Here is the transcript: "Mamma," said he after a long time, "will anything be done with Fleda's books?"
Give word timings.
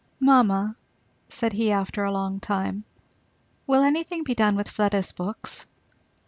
"Mamma," 0.19 0.75
said 1.29 1.53
he 1.53 1.71
after 1.71 2.03
a 2.03 2.11
long 2.11 2.39
time, 2.39 2.85
"will 3.67 3.83
anything 3.83 4.23
be 4.23 4.33
done 4.33 4.55
with 4.55 4.67
Fleda's 4.67 5.11
books?" 5.11 5.67